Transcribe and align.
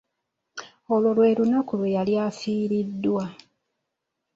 Olwo 0.93 1.09
lwe 1.15 1.35
lunaku 1.37 1.73
lwe 1.79 1.89
yali 1.95 2.13
afiiridwa. 2.27 3.23